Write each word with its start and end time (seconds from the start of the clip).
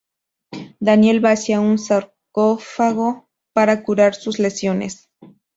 Daniel 0.79 1.21
va 1.23 1.33
hacia 1.33 1.59
un 1.61 1.77
sarcófago, 1.77 3.29
para 3.53 3.83
curar 3.83 4.15
sus 4.15 4.39
lesiones. 4.39 5.07